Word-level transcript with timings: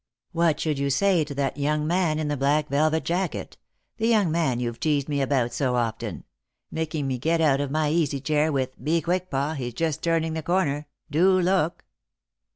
What 0.31 0.59
should 0.59 0.79
you 0.79 0.89
say 0.89 1.23
to 1.23 1.35
that 1.35 1.57
young 1.57 1.85
man 1.85 2.17
in 2.17 2.27
the 2.27 2.35
black 2.35 2.69
velvet 2.69 3.05
jacket— 3.05 3.57
the 3.97 4.07
young 4.07 4.31
man 4.31 4.59
you've 4.59 4.79
teased 4.79 5.07
me 5.07 5.21
about 5.21 5.53
so 5.53 5.75
often— 5.75 6.23
making 6.71 7.05
me 7.05 7.19
get 7.19 7.39
out 7.39 7.61
of 7.61 7.69
my 7.69 7.89
easy 7.91 8.19
chair 8.19 8.51
with' 8.51 8.71
Be 8.83 8.99
quick, 9.01 9.29
pa, 9.29 9.53
he's 9.53 9.75
just 9.75 10.01
turning 10.01 10.33
the 10.33 10.41
corner; 10.41 10.87
do 11.11 11.39
look 11.39 11.85